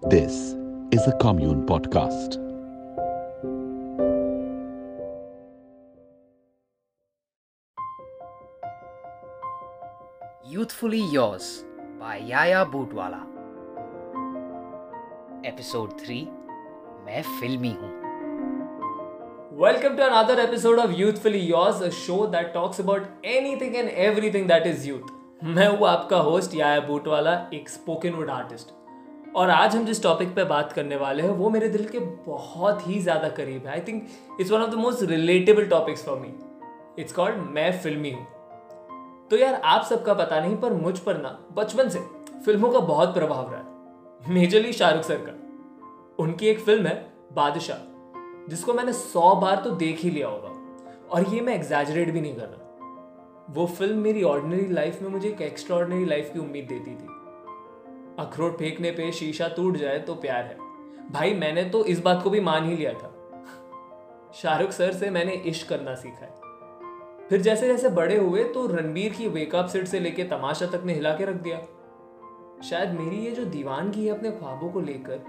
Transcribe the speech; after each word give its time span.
This 0.00 0.55
is 0.91 1.07
a 1.07 1.15
Commune 1.21 1.65
Podcast. 1.65 2.37
Youthfully 10.45 10.99
Yours 10.99 11.63
by 11.99 12.17
Yaya 12.17 12.65
Bootwala. 12.65 13.21
Episode 15.45 15.93
3 16.01 16.25
मैं 17.05 17.21
फिल्मी 17.39 17.71
हूँ 17.81 17.91
Welcome 19.61 19.95
to 19.97 20.05
another 20.07 20.39
episode 20.39 20.79
of 20.79 20.91
Youthfully 20.99 21.39
Yours, 21.39 21.81
a 21.81 21.91
show 21.91 22.27
that 22.27 22.53
talks 22.53 22.79
about 22.79 23.07
anything 23.23 23.77
and 23.77 23.89
everything 24.09 24.47
that 24.47 24.67
is 24.73 24.85
youth. 24.87 25.09
मैं 25.43 25.67
हूँ 25.67 25.87
आपका 25.87 26.17
host 26.29 26.55
याया 26.55 26.79
बूटवाला 26.87 27.33
एक 27.53 27.69
spoken 27.69 28.13
word 28.13 28.29
artist 28.29 28.79
और 29.35 29.49
आज 29.49 29.75
हम 29.75 29.85
जिस 29.85 30.03
टॉपिक 30.03 30.35
पे 30.35 30.43
बात 30.43 30.73
करने 30.73 30.95
वाले 30.95 31.23
हैं, 31.23 31.29
वो 31.29 31.49
मेरे 31.49 31.67
दिल 31.69 31.85
के 31.85 31.99
बहुत 31.99 32.87
ही 32.87 32.99
ज़्यादा 32.99 33.29
करीब 33.29 33.65
है। 33.65 33.71
I 33.71 33.79
think 33.79 34.07
it's 34.41 34.51
one 34.51 34.61
of 34.61 34.69
the 34.69 34.73
most 34.73 35.03
relatable 35.03 35.65
topics 35.65 36.05
for 36.05 36.19
me 36.19 36.33
it's 37.01 37.13
called 37.13 37.35
मैं 37.37 37.81
फिल्मी 37.81 38.11
हूँ। 38.11 38.27
तो 39.29 39.37
यार, 39.37 39.53
आप 39.53 39.83
सबका 39.83 40.13
पता 40.13 40.39
नहीं, 40.39 40.57
पर 40.57 40.73
मुझ 40.73 40.99
पर 40.99 41.17
ना, 41.17 41.39
बचपन 41.53 41.89
से 41.89 41.99
फ़िल्मों 42.45 42.69
का 42.69 42.79
बहुत 42.79 43.13
प्रभाव 43.13 43.51
रहा 43.51 43.59
है। 43.59 44.33
मेजरली 44.33 44.73
शाहरुख 44.73 45.03
सर 45.03 45.17
का। 45.17 45.31
उनकी 46.23 46.47
एक 46.47 46.59
फ़िल्म 46.59 46.87
है, 46.87 47.11
बादशाह, 47.33 47.77
जिसको 48.49 48.73
मैंने 48.73 48.93
सौ 48.93 49.35
बार 49.35 49.55
तो 49.55 49.69
देख 49.69 49.99
ही 49.99 50.09
लिया 50.09 50.27
होगा। 50.27 50.49
और 51.09 51.33
ये 51.33 51.41
मैं 51.41 51.55
एग्जैजरेट 51.55 52.11
भी 52.11 52.21
नहीं 52.21 52.35
कर 52.35 52.47
रहा। 52.47 52.57
वो 53.49 53.65
फ़िल्म 53.65 53.97
मेरी 53.97 54.23
ऑर्डिनरी 54.23 54.67
लाइफ 54.67 55.01
में 55.01 55.09
मुझे 55.09 55.29
एक 55.29 55.41
एक्स्ट्रा 55.41 55.77
लाइफ 55.79 56.29
की 56.33 56.39
उम्मीद 56.39 56.65
देती 56.65 56.91
थी। 56.91 57.20
अखरोट 58.19 58.57
फेंकने 58.57 58.91
पे 58.91 59.11
शीशा 59.11 59.47
टूट 59.47 59.77
जाए 59.77 59.99
तो 59.99 60.15
प्यार 60.15 60.43
है। 60.43 60.57
भाई, 61.11 61.33
मैंने 61.33 61.63
तो 61.63 61.85
इस 61.85 61.99
बात 61.99 62.23
को 62.23 62.29
भी 62.29 62.39
मान 62.39 62.69
ही 62.69 62.75
लिया 62.77 62.93
था। 62.93 63.07
शाहरुख 64.33 64.71
सर 64.71 64.93
से 64.93 65.09
मैंने 65.09 65.33
इश्क 65.33 65.69
करना 65.69 65.95
सीखा 65.95 66.25
है। 66.25 66.39
फिर 67.29 67.41
जैसे 67.41 67.67
जैसे 67.67 67.89
बड़े 67.89 68.17
हुए 68.17 68.43
तो 68.43 68.65
रणबीर 68.67 69.13
की 69.13 69.27
वेकअप 69.27 69.65
सेट 69.65 69.87
से 69.87 69.99
लेके 69.99 70.23
तमाशा 70.23 70.65
तक 70.65 70.83
ने 70.85 70.93
हिला 70.93 71.13
के 71.13 71.25
रख 71.25 71.35
दिया। 71.35 71.57
शायद 72.63 72.89
मेरी 72.89 73.15
ये 73.15 73.31
जो 73.31 73.45
दीवानगी 73.45 74.05
है 74.05 74.15
अपने 74.17 74.31
ख्वाबों 74.31 74.69
को 74.69 74.79
लेकर, 74.79 75.23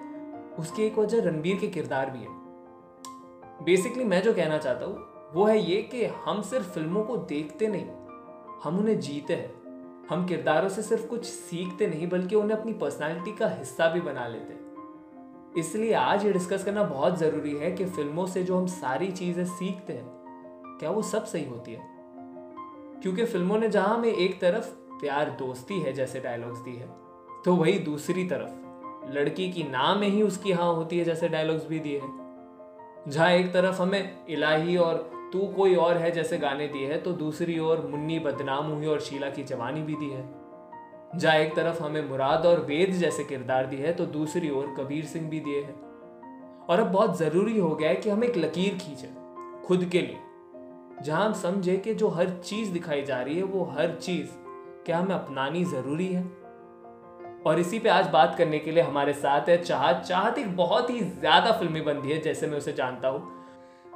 उसकी 0.58 0.82
एक 0.82 0.98
वजह 0.98 1.22
रणबीर 1.22 1.56
के 1.56 1.66
किरदार 1.66 2.10
भी 2.10 2.18
है। 2.18 3.64
बेसिकली 3.64 4.04
मैं 4.04 4.22
जो 4.22 4.32
कहना 4.32 4.58
चाहता 4.58 4.86
हूँ, 4.86 5.30
वो 5.34 5.46
है 5.46 5.58
ये 5.60 5.82
कि 5.82 6.04
हम 6.04 6.42
सिर्फ़ 6.42 6.70
फ़िल्मों 6.70 7.04
को 7.04 7.16
देखते 7.16 7.66
नहीं, 7.66 7.86
हम 8.64 8.78
उन्हें 8.78 9.00
जीते 9.00 9.34
हैं। 9.34 9.61
हम 10.10 10.24
किरदारों 10.26 10.68
से 10.68 10.82
सिर्फ़ 10.82 11.06
कुछ 11.06 11.24
सीखते 11.24 11.86
नहीं, 11.86 12.06
बल्कि 12.08 12.34
उन्हें 12.34 12.56
अपनी 12.58 12.72
पर्सनालिटी 12.72 13.32
का 13.32 13.48
हिस्सा 13.48 13.88
भी 13.88 14.00
बना 14.00 14.26
लेते 14.28 15.60
इसलिए 15.60 15.92
आज 15.92 16.24
ये 16.24 16.32
डिस्कस 16.32 16.64
करना 16.64 16.82
बहुत 16.84 17.18
ज़रूरी 17.18 17.54
है 17.56 17.70
कि 17.72 17.84
फ़िल्मों 17.86 18.26
से 18.26 18.42
जो 18.42 18.56
हम 18.56 18.66
सारी 18.66 19.10
चीज़ें 19.12 19.44
सीखते 19.46 19.92
हैं, 19.92 20.04
क्या 20.80 20.90
वो 20.90 21.02
सब 21.02 21.24
सही 21.24 21.44
होती 21.44 21.72
है? 21.72 21.80
क्योंकि 23.02 23.24
फ़िल्मों 23.24 23.58
ने 23.58 23.68
जहाँ 23.68 23.94
हमें 23.94 24.12
एक 24.12 24.40
तरफ़ 24.40 24.70
प्यार 25.00 25.30
दोस्ती 25.30 25.80
है, 25.80 25.92
जैसे 25.92 26.20
डायलॉग्स 26.20 26.58
दी 26.58 26.76
है 26.76 26.88
तो 27.44 27.54
वही 27.56 27.78
दूसरी 27.80 28.24
तरफ़ 28.24 29.12
लड़की 29.14 29.50
की 29.52 29.62
ना 29.62 29.94
में 29.94 30.08
ही 30.08 30.22
उसकी 30.22 30.52
हाँ 30.52 30.72
होती 30.74 30.98
है, 30.98 31.04
जैसे 31.04 31.28
डायलॉग्स 31.28 31.66
भी 31.66 31.78
दिए 31.78 31.98
हैं। 32.00 33.04
जहाँ 33.08 33.30
एक 33.30 33.52
तरफ़ 33.52 33.80
हमें 33.82 34.26
इलाही 34.28 34.76
और 34.76 35.10
तू 35.32 35.46
कोई 35.56 35.74
और 35.74 35.96
है 35.96 36.10
जैसे 36.10 36.38
गाने 36.38 36.66
दिए 36.68 36.86
हैं 36.86 37.02
तो 37.02 37.12
दूसरी 37.12 37.58
ओर 37.58 37.86
मुन्नी 37.90 38.18
बदनाम 38.18 38.66
हुई 38.66 38.86
और 38.86 39.00
शीला 39.00 39.28
की 39.28 39.42
जवानी 39.42 39.82
भी 39.82 39.94
दी 39.94 40.10
है। 40.10 40.24
जहाँ 41.16 41.36
एक 41.36 41.54
तरफ़ 41.56 41.82
हमें 41.82 42.08
मुराद 42.08 42.46
और 42.46 42.60
वेद 42.60 42.92
जैसे 42.92 43.24
किरदार 43.24 43.66
दिए 43.66 43.86
है 43.86 43.92
तो 43.92 44.06
दूसरी 44.08 44.50
ओर 44.50 44.74
कबीर 44.78 45.04
सिंह 45.04 45.28
भी 45.30 45.40
दिए 45.40 45.62
हैं। 45.62 45.74
और 46.62 46.80
अब 46.80 46.86
बहुत 46.86 47.18
ज़रूरी 47.18 47.58
हो 47.58 47.74
गया 47.74 47.88
है 47.88 47.96
कि 47.96 48.10
हम 48.10 48.24
एक 48.24 48.36
लकीर 48.36 48.76
खींचे, 48.76 49.08
खुद 49.66 49.84
के 49.84 50.00
लिए। 50.00 50.18
जहाँ 51.02 51.24
हम 51.26 51.32
समझे 51.32 51.76
कि 51.76 51.94
जो 51.94 52.08
हर 52.08 52.30
चीज़ 52.44 52.72
दिखाई 52.72 53.02
जा 53.02 53.20
रही 53.20 53.36
है, 53.36 53.42
वो 53.42 53.64
हर 53.78 53.94
चीज़ 53.96 54.30
क्या 54.86 54.98
हमें 54.98 55.14
अपनानी 55.14 55.64
ज़रूरी 55.64 56.06
है? 56.06 56.22
और 57.46 57.58
इसी 57.58 57.78
पे 57.78 57.88
आज 57.88 58.08
बात 58.08 58.34
करने 58.38 58.58
के 58.58 58.70
लिए 58.70 58.82
हमारे 58.82 59.12
साथ 59.12 59.48
है 59.48 59.62
चाहत। 59.64 60.04
चाहत 60.04 60.38
एक 60.38 60.56
बहुत 60.56 60.90
ही 60.90 61.00
ज़्यादा 61.00 61.52
फिल्मी 61.52 61.80
बंदी 61.80 62.12
है, 62.12 62.20
जैसे 62.20 62.46
मैं 62.46 62.58
उसे 62.58 62.72
जानता 62.72 63.08
हूँ। 63.08 63.40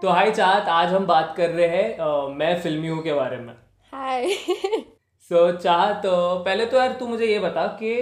तो 0.03 0.09
हाय 0.09 0.31
चाहत 0.31 0.69
आज 0.69 0.93
हम 0.93 1.07
बात 1.07 1.33
कर 1.37 1.51
रहे 1.51 1.67
हैं 1.67 2.35
मैं 2.37 2.61
फिल्मी 2.63 2.89
हूँ 2.89 3.03
के 3.03 3.13
बारे 3.13 3.37
में। 3.37 3.53
हाय 3.93 4.27
सो 4.31 5.53
so, 5.53 5.57
चाहत 5.61 6.03
पहले 6.07 6.67
तो 6.67 6.77
यार 6.77 6.93
तू 7.01 7.07
मुझे 7.07 7.27
ये 7.27 7.39
बता 7.39 7.67
कि 7.83 7.95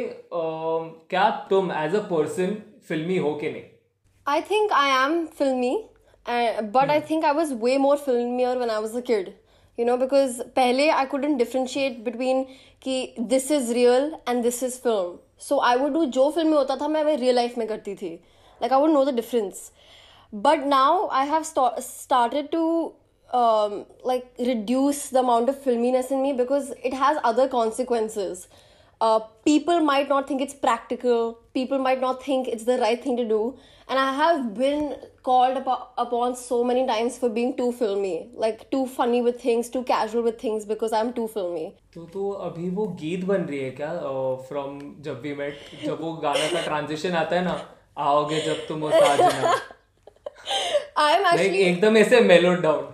क्या 1.10 1.28
तुम 1.50 1.71
एज 1.72 1.94
अ 1.94 2.00
पर्सन 2.10 2.56
फिल्मी 2.88 3.16
हो 3.16 3.33
कि 3.34 3.50
नहीं? 3.50 3.62
I 4.27 4.41
think 4.41 4.72
I 4.72 4.91
am 5.04 5.25
filmy 5.38 5.77
but 6.27 6.91
I 6.91 7.00
think 7.10 7.25
I 7.25 7.33
was 7.33 7.54
way 7.54 7.77
more 7.78 7.97
filmy 7.97 8.44
और 8.44 8.59
when 8.59 8.71
I 8.71 8.81
was 8.81 8.97
a 8.97 9.00
kid 9.03 9.33
you 9.78 9.87
know 9.87 9.97
because 9.97 10.43
पहले 10.56 10.88
आई 10.91 11.06
कुडेंट 11.06 11.38
डिफ्रेंशिएट 11.38 12.04
बिटवीन 12.04 12.43
कि 12.83 13.15
this 13.21 13.50
is 13.53 13.72
real 13.75 14.15
and 14.28 14.43
this 14.43 14.62
is 14.62 14.81
film 14.81 15.19
so 15.49 15.59
I 15.60 15.77
would 15.77 15.93
do 15.93 16.04
जो 16.19 16.31
फ़िल्म 16.31 16.49
में 16.49 16.59
होता 16.59 16.77
था 16.77 16.88
मैं 16.88 17.04
वह 17.04 17.15
रियल 17.16 17.34
लाइफ 17.34 17.59
में 17.59 17.66
करती 17.69 17.94
थी। 17.94 18.15
Like 18.60 18.72
I 18.72 18.81
would 18.81 18.91
know 18.91 19.04
the 19.04 19.15
difference 19.15 19.71
But 20.34 20.66
now 20.67 21.07
I 21.09 21.25
have 21.25 21.45
sta- 21.45 21.79
started 21.81 22.51
to 22.51 22.94
um, 23.34 23.85
like 24.03 24.31
reduce 24.40 25.09
the 25.09 25.19
amount 25.19 25.50
of 25.50 25.62
filminess 25.63 26.12
in 26.12 26.22
me 26.22 26.34
because 26.34 26.73
it 26.84 26.94
has 26.94 27.17
other 27.23 27.47
consequences. 27.47 28.47
uh, 29.01 29.19
people 29.45 29.79
might 29.79 30.09
not 30.09 30.28
think 30.29 30.41
it's 30.45 30.56
practical 30.63 31.19
people 31.57 31.79
might 31.84 32.01
not 32.01 32.23
think 32.23 32.47
it's 32.56 32.66
the 32.69 32.78
right 32.79 33.03
thing 33.03 33.16
to 33.19 33.25
do 33.29 33.38
and 33.88 34.00
i 34.00 34.07
have 34.17 34.41
been 34.57 34.81
called 35.28 35.59
upo- 35.59 35.85
upon 36.06 36.35
so 36.41 36.57
many 36.72 36.84
times 36.90 37.17
for 37.22 37.29
being 37.38 37.53
too 37.62 37.69
filmy 37.78 38.12
like 38.45 38.66
too 38.75 38.81
funny 38.97 39.22
with 39.28 39.40
things 39.45 39.69
too 39.78 39.84
casual 39.94 40.28
with 40.28 40.38
things 40.41 40.66
because 40.73 40.97
i'm 41.00 41.13
too 41.22 41.28
filmy 41.38 41.66
तो 41.95 42.06
तो 42.17 42.29
अभी 42.50 42.69
वो 42.81 42.88
गीत 43.03 43.23
बन 43.31 43.47
रही 43.51 43.59
है 43.59 43.72
क्या 43.79 43.94
from 44.50 44.79
Jab 45.07 45.22
We 45.22 45.34
met 45.35 45.62
जब 45.85 46.01
वो 46.01 46.13
गाना 46.28 46.51
का 46.53 46.66
ट्रांजिशन 46.66 47.16
आता 47.23 47.35
है 47.35 47.44
ना 47.45 47.57
आओगे 48.09 48.41
जब 48.50 48.67
तुम 48.67 48.79
वो 48.88 48.91
साजना 49.00 49.53
i'm 50.97 51.22
लाइक 51.22 51.34
actually 51.34 51.62
एकदम 51.69 51.97
ऐसे 51.97 52.21
mellowed 52.21 52.60
down 52.62 52.93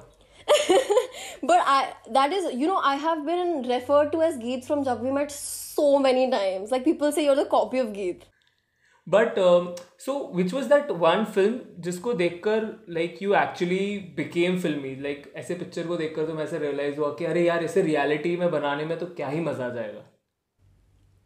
but 1.49 1.61
i 1.73 1.77
that 2.15 2.33
is 2.39 2.47
you 2.61 2.67
know 2.69 2.79
i 2.89 2.97
have 3.03 3.21
been 3.27 3.53
referred 3.69 4.11
to 4.15 4.23
as 4.23 4.37
geet 4.39 4.65
from 4.65 4.83
jab 4.89 5.05
we 5.07 5.13
met 5.19 5.35
so 5.37 5.87
many 6.07 6.25
times 6.31 6.75
like 6.75 6.85
people 6.85 7.13
say 7.19 7.25
you're 7.27 7.41
the 7.41 7.49
copy 7.57 7.87
of 7.87 7.95
geet 8.01 8.29
but 9.07 9.35
so 10.01 10.13
which 10.35 10.53
was 10.55 10.67
that 10.69 10.91
one 11.01 11.25
film 11.35 11.83
जिसको 11.83 12.13
देखकर 12.15 12.67
like 12.97 13.17
you 13.23 13.35
actually 13.35 13.79
became 14.17 14.59
filmy 14.61 14.95
like 15.03 15.33
ऐसे 15.37 15.55
picture 15.55 15.87
को 15.87 15.97
देखकर 15.97 16.27
तुम 16.27 16.41
ऐसे 16.41 16.59
realise 16.59 16.99
हुआ 16.99 17.09
कि 17.19 17.25
अरे 17.25 17.45
यार 17.47 17.65
इसे 17.65 17.83
रियलिटी 17.83 18.37
में 18.37 18.51
बनाने 18.51 18.85
में 18.85 18.99
तो 18.99 19.07
क्या 19.17 19.29
ही 19.29 19.41
मज़ा 19.41 19.67
आ 19.67 19.75
जाएगा 19.75 20.05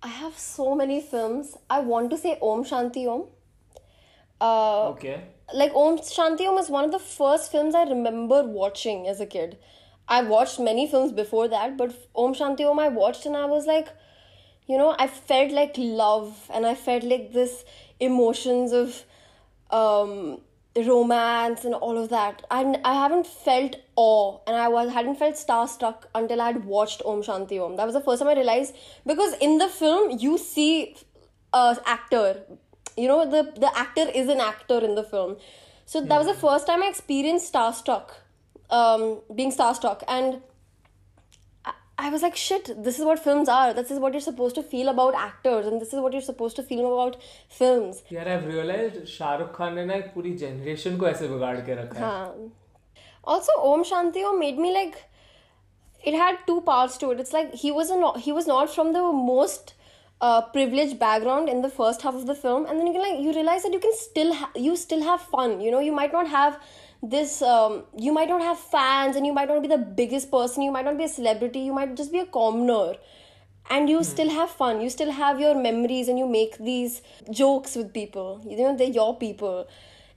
i 0.03 0.09
have 0.15 0.39
so 0.41 0.65
many 0.79 0.97
films 1.11 1.51
i 1.75 1.81
want 1.91 2.11
to 2.15 2.17
say 2.23 2.33
om 2.49 2.65
shanti 2.71 3.05
om 3.09 3.21
uh, 4.45 4.81
okay 4.91 5.15
like 5.61 5.75
Om 5.75 5.99
Shanti 5.99 6.47
Om 6.51 6.59
is 6.59 6.71
one 6.71 6.85
of 6.85 6.93
the 6.93 6.99
first 6.99 7.51
films 7.53 7.75
I 7.75 7.85
remember 7.85 8.43
watching 8.61 9.07
as 9.09 9.21
a 9.21 9.27
kid. 9.27 9.59
I 10.17 10.23
watched 10.23 10.59
many 10.69 10.87
films 10.87 11.13
before 11.13 11.49
that, 11.49 11.77
but 11.77 11.95
Om 12.15 12.35
Shanti 12.35 12.65
Om 12.71 12.79
I 12.79 12.89
watched 12.89 13.27
and 13.27 13.37
I 13.37 13.45
was 13.47 13.67
like, 13.67 13.89
you 14.67 14.79
know, 14.79 14.95
I 14.99 15.07
felt 15.07 15.53
like 15.53 15.75
love 15.77 16.51
and 16.53 16.67
I 16.67 16.75
felt 16.75 17.05
like 17.05 17.33
this 17.33 17.65
emotions 18.01 18.73
of 18.73 19.05
um, 19.71 20.41
romance 20.77 21.65
and 21.65 21.75
all 21.75 21.97
of 21.99 22.09
that. 22.11 22.45
And 22.51 22.79
I 22.85 22.95
haven't 22.95 23.27
felt 23.27 23.77
awe 23.97 24.39
and 24.47 24.57
I 24.57 24.69
was 24.69 24.93
hadn't 24.93 25.17
felt 25.17 25.35
starstruck 25.35 26.05
until 26.15 26.41
I 26.41 26.47
had 26.53 26.65
watched 26.65 27.03
Om 27.05 27.23
Shanti 27.23 27.61
Om. 27.65 27.77
That 27.77 27.85
was 27.87 27.95
the 27.95 28.01
first 28.01 28.23
time 28.23 28.29
I 28.29 28.35
realized 28.35 28.75
because 29.07 29.35
in 29.41 29.59
the 29.59 29.69
film 29.69 30.19
you 30.19 30.39
see 30.39 30.97
a 31.53 31.79
actor 31.87 32.43
you 32.98 33.08
know 33.08 33.20
the 33.38 33.42
the 33.66 33.72
actor 33.86 34.06
is 34.22 34.30
an 34.36 34.42
actor 34.50 34.80
in 34.90 34.96
the 34.96 35.04
film 35.16 35.36
so 35.86 36.02
that 36.02 36.18
was 36.24 36.28
the 36.28 36.40
first 36.46 36.68
time 36.68 36.84
i 36.84 36.88
experienced 36.94 37.54
starstruck 37.54 38.16
um 38.80 39.04
being 39.36 39.52
starstruck 39.58 40.04
and 40.08 40.42
I, 41.66 41.74
I 41.98 42.10
was 42.16 42.22
like 42.22 42.36
shit 42.36 42.72
this 42.90 43.00
is 43.00 43.06
what 43.06 43.20
films 43.28 43.50
are 43.58 43.74
this 43.74 43.90
is 43.92 44.00
what 44.00 44.14
you're 44.14 44.28
supposed 44.28 44.56
to 44.56 44.64
feel 44.74 44.90
about 44.90 45.16
actors 45.16 45.66
and 45.72 45.82
this 45.82 45.94
is 45.94 46.00
what 46.06 46.14
you're 46.14 46.28
supposed 46.30 46.56
to 46.62 46.64
feel 46.72 46.86
about 46.92 47.18
films 47.62 48.02
यार 48.18 48.28
आई 48.36 48.46
realise 48.46 49.04
Shahrukh 49.18 49.56
Khan 49.58 49.74
ने 49.76 49.86
ना 49.86 49.94
एक 50.04 50.14
पूरी 50.14 50.34
generation 50.46 50.98
को 50.98 51.08
ऐसे 51.08 51.28
बिगाड़ 51.34 51.58
के 51.70 51.76
रखा 51.84 52.00
है 52.06 52.14
Um, 52.20 52.52
also 53.34 53.56
om 53.72 53.82
shanti 53.94 54.22
om 54.28 54.40
made 54.44 54.60
me 54.68 54.70
like 54.76 54.96
it 56.12 56.16
had 56.20 56.38
two 56.52 56.60
parts 56.70 56.94
to 57.02 57.10
it 57.16 57.20
it's 57.26 57.34
like 57.40 57.52
he 57.64 57.72
was 57.80 57.90
a 57.96 58.00
not, 58.04 58.20
he 58.28 58.32
was 58.38 58.48
not 58.52 58.70
from 58.76 58.94
the 59.00 59.02
most 59.34 59.74
uh, 60.27 60.41
privileged 60.57 60.99
background 60.99 61.49
in 61.55 61.61
the 61.67 61.71
first 61.81 62.03
half 62.03 62.15
of 62.21 62.27
the 62.31 62.35
film 62.45 62.67
and 62.67 62.79
then 62.79 62.87
you 62.87 62.95
can 62.95 63.03
like 63.07 63.21
you 63.27 63.33
realize 63.39 63.63
that 63.65 63.73
you 63.77 63.83
can 63.87 63.95
still 63.97 64.33
ha- 64.41 64.51
you 64.69 64.77
still 64.85 65.03
have 65.11 65.21
fun 65.35 65.61
you 65.61 65.71
know? 65.71 65.81
You 65.81 65.93
might 66.01 66.13
not 66.13 66.29
have 66.29 66.59
this 67.03 67.43
um, 67.43 67.83
you 68.07 68.13
might 68.13 68.29
not 68.29 68.43
have 68.51 68.59
fans 68.59 69.17
and 69.17 69.27
you 69.27 69.35
might 69.39 69.49
not 69.49 69.61
be 69.63 69.69
the 69.69 69.83
biggest 70.03 70.31
person 70.31 70.63
you 70.63 70.73
might 70.73 70.85
not 70.85 70.97
be 71.03 71.05
a 71.05 71.13
celebrity 71.17 71.61
you 71.71 71.75
might 71.81 71.95
just 72.03 72.13
be 72.13 72.21
a 72.21 72.27
commoner 72.27 72.95
and 73.71 73.89
you 73.89 74.05
still 74.05 74.31
have 74.31 74.51
fun. 74.51 74.81
You 74.81 74.91
still 74.91 75.11
have 75.11 75.41
your 75.41 75.55
memories 75.55 76.09
and 76.09 76.19
you 76.19 76.27
make 76.29 76.59
these 76.59 77.03
jokes 77.31 77.75
with 77.77 77.93
people. 77.93 78.43
You 78.47 78.57
know 78.59 78.77
they're 78.77 78.89
your 78.89 79.17
people. 79.17 79.67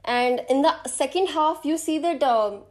And 0.04 0.42
in 0.50 0.62
the 0.62 0.74
second 0.88 1.27
half 1.27 1.62
you 1.63 1.77
see 1.77 2.00
that 2.00 2.24
um, 2.24 2.62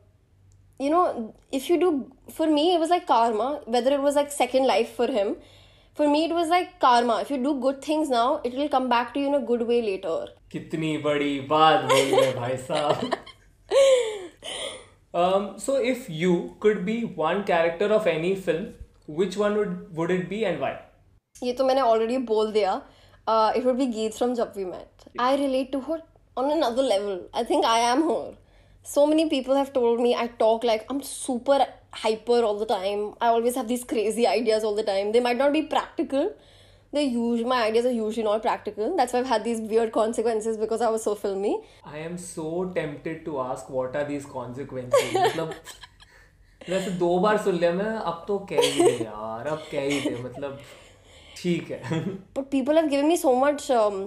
you 0.78 0.90
know 0.90 1.34
if 1.52 1.68
you 1.70 1.78
do 1.80 2.12
for 2.30 2.46
me 2.46 2.74
it 2.74 2.78
was 2.78 2.90
like 2.90 3.06
karma 3.06 3.60
whether 3.64 3.92
it 3.92 4.00
was 4.00 4.14
like 4.14 4.30
second 4.30 4.66
life 4.66 4.90
for 4.94 5.06
him 5.06 5.36
for 5.98 6.06
me 6.08 6.24
it 6.24 6.32
was 6.36 6.48
like 6.48 6.72
karma 6.78 7.14
if 7.22 7.30
you 7.32 7.36
do 7.44 7.52
good 7.60 7.78
things 7.84 8.10
now 8.14 8.40
it 8.44 8.54
will 8.54 8.68
come 8.68 8.88
back 8.88 9.12
to 9.14 9.20
you 9.20 9.28
in 9.28 9.36
a 9.36 9.44
good 9.50 9.62
way 9.70 9.80
later 9.90 10.16
कितनी 10.50 10.96
बड़ी 11.04 11.38
बात 11.52 11.84
बोल 11.84 12.14
रहे 12.14 12.32
भाई 12.34 12.56
साहब 12.64 13.10
um, 15.20 15.46
so 15.66 15.76
if 15.92 16.10
you 16.22 16.34
could 16.64 16.84
be 16.90 16.98
one 17.22 17.42
character 17.52 17.88
of 17.98 18.10
any 18.14 18.34
film 18.48 18.66
which 19.20 19.38
one 19.44 19.56
would 19.60 19.74
would 20.00 20.14
it 20.18 20.28
be 20.34 20.42
and 20.50 20.66
why 20.66 20.74
ये 21.42 21.52
तो 21.52 21.64
मैंने 21.64 21.80
ऑलरेडी 21.80 22.18
बोल 22.28 22.52
दिया 22.52 22.74
it 23.56 23.64
would 23.64 23.76
be 23.76 23.86
Geet 23.86 24.14
from 24.14 24.34
Jab 24.34 24.52
We 24.56 24.64
Met 24.64 25.08
I 25.20 25.36
relate 25.36 25.72
to 25.72 25.78
her 25.88 26.02
on 26.38 26.50
another 26.50 26.82
level 26.82 27.20
I 27.36 27.44
think 27.50 27.64
I 27.64 27.80
am 27.90 28.02
her 28.10 28.34
so 28.85 29.05
many 29.07 29.29
people 29.29 29.55
have 29.55 29.73
told 29.73 29.99
me 29.99 30.15
I 30.15 30.27
talk 30.27 30.63
like 30.63 30.85
I'm 30.89 31.01
super 31.01 31.65
hyper 31.91 32.43
all 32.43 32.57
the 32.57 32.65
time. 32.65 33.13
I 33.21 33.27
always 33.27 33.55
have 33.55 33.67
these 33.67 33.83
crazy 33.83 34.25
ideas 34.27 34.63
all 34.63 34.75
the 34.75 34.83
time. 34.83 35.11
They 35.11 35.19
might 35.19 35.37
not 35.37 35.53
be 35.53 35.63
practical. 35.63 36.33
They 36.93 37.03
usually 37.03 37.45
my 37.45 37.63
ideas 37.63 37.85
are 37.85 37.91
usually 37.91 38.23
not 38.23 38.41
practical. 38.41 38.95
That's 38.97 39.13
why 39.13 39.19
I've 39.19 39.27
had 39.27 39.43
these 39.43 39.61
weird 39.61 39.91
consequences 39.93 40.57
because 40.57 40.81
I 40.81 40.89
was 40.89 41.03
so 41.03 41.15
filmy. 41.15 41.61
I 41.85 41.99
am 41.99 42.17
so 42.17 42.65
tempted 42.75 43.23
to 43.25 43.39
ask 43.41 43.69
what 43.69 43.95
are 43.95 44.03
these 44.05 44.25
consequences 44.25 45.13
मतलब 45.13 45.53
वैसे 46.69 46.91
दो 46.97 47.17
बार 47.19 47.37
सुन 47.43 47.55
लिया 47.59 47.71
मैं 47.73 47.93
अब 48.09 48.23
तो 48.27 48.37
कह 48.49 48.59
ही 48.61 48.83
दे 48.83 49.03
यार 49.03 49.47
अब 49.47 49.63
कह 49.71 49.81
ही 49.81 49.99
दे 50.01 50.17
मतलब 50.23 50.59
ठीक 51.37 51.71
है 51.71 52.01
But 52.39 52.51
people 52.51 52.81
have 52.81 52.89
given 52.89 53.07
me 53.11 53.17
so 53.21 53.33
much 53.45 53.69
um, 53.77 54.01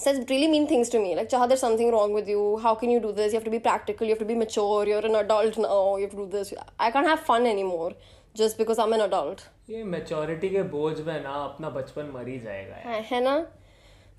says 0.00 0.18
really 0.30 0.48
mean 0.48 0.66
things 0.66 0.88
to 0.90 0.98
me. 0.98 1.14
Like, 1.16 1.28
Chaha, 1.30 1.48
there's 1.48 1.60
something 1.60 1.90
wrong 1.90 2.12
with 2.12 2.28
you. 2.28 2.58
How 2.58 2.74
can 2.74 2.90
you 2.90 3.00
do 3.00 3.12
this? 3.12 3.32
You 3.32 3.38
have 3.38 3.44
to 3.44 3.50
be 3.50 3.58
practical. 3.58 4.06
You 4.06 4.12
have 4.14 4.18
to 4.18 4.30
be 4.30 4.34
mature. 4.34 4.86
You're 4.86 5.06
an 5.06 5.14
adult 5.14 5.56
now. 5.58 5.96
You 5.96 6.02
have 6.02 6.10
to 6.10 6.24
do 6.24 6.26
this. 6.38 6.52
I 6.78 6.90
can't 6.90 7.06
have 7.06 7.20
fun 7.20 7.46
anymore 7.46 7.92
just 8.34 8.58
because 8.58 8.78
I'm 8.78 8.92
an 8.92 9.04
adult. 9.08 9.46
ये 9.70 9.84
maturity 9.84 10.48
के 10.48 10.62
बोझ 10.72 11.00
में 11.06 11.22
ना 11.22 11.30
अपना 11.44 11.68
बचपन 11.76 12.10
मर 12.14 12.28
ही 12.28 12.38
जाएगा 12.40 12.76
यार 12.76 12.94
है, 12.94 13.00
है 13.02 13.20
ना 13.22 13.46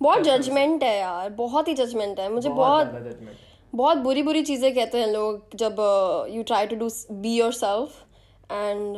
बहुत 0.02 0.24
जजमेंट 0.24 0.84
है 0.84 0.98
यार 0.98 1.30
बहुत 1.38 1.68
ही 1.68 1.74
जजमेंट 1.74 2.20
है 2.20 2.30
मुझे 2.34 2.50
बहुत 2.50 2.58
बहुत 2.60 2.90
ज्यादा 2.92 3.10
judgment। 3.10 3.76
बहुत 3.76 3.98
बुरी 4.08 4.24
बुरी 4.24 4.42
चीज़ें 4.50 4.74
कहते 4.76 4.98
हैं 4.98 5.08
लोग 5.12 5.56
जब 5.62 5.80
uh, 5.86 6.36
you 6.36 6.44
try 6.52 6.68
to 6.68 6.76
do 6.76 6.90
be 7.22 7.36
your 7.38 7.54
self 7.60 8.04
and 8.52 8.98